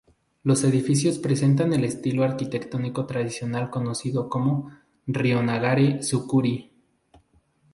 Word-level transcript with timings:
Los 0.41 0.63
edificios 0.63 1.19
presentan 1.19 1.73
el 1.73 1.83
estilo 1.85 2.23
arquitectónico 2.23 3.05
tradicional 3.05 3.69
conocido 3.69 4.29
como: 4.29 4.71
"Ryōnagare-zukuri". 5.05 6.71